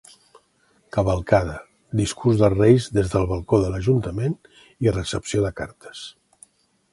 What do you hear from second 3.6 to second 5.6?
de l'Ajuntament i recepció de